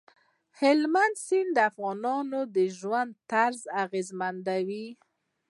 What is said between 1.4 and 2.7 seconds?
د افغانانو د